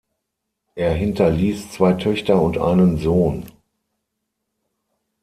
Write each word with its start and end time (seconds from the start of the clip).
Er 0.73 0.93
hinterließ 0.95 1.73
zwei 1.73 1.93
Töchter 1.93 2.41
und 2.41 2.57
einen 2.57 2.97
Sohn. 2.97 3.45